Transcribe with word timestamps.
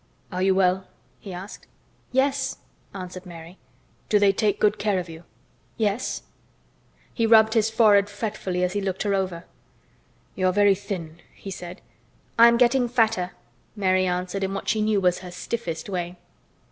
"Are 0.31 0.41
you 0.41 0.55
well?" 0.55 0.87
he 1.19 1.31
asked. 1.31 1.67
"Yes," 2.11 2.57
answered 2.91 3.23
Mary. 3.27 3.59
"Do 4.09 4.17
they 4.17 4.31
take 4.31 4.59
good 4.59 4.79
care 4.79 4.97
of 4.97 5.09
you?" 5.09 5.25
"Yes." 5.77 6.23
He 7.13 7.27
rubbed 7.27 7.53
his 7.53 7.69
forehead 7.69 8.09
fretfully 8.09 8.63
as 8.63 8.73
he 8.73 8.81
looked 8.81 9.03
her 9.03 9.13
over. 9.13 9.45
"You 10.33 10.47
are 10.47 10.53
very 10.53 10.73
thin," 10.73 11.21
he 11.35 11.51
said. 11.51 11.81
"I 12.39 12.47
am 12.47 12.57
getting 12.57 12.87
fatter," 12.89 13.33
Mary 13.75 14.07
answered 14.07 14.43
in 14.43 14.55
what 14.55 14.67
she 14.69 14.81
knew 14.81 14.99
was 14.99 15.19
her 15.19 15.29
stiffest 15.29 15.87
way. 15.87 16.17